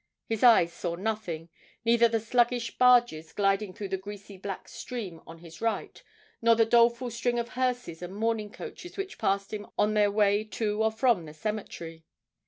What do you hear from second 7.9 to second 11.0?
and mourning coaches which passed him on their way to or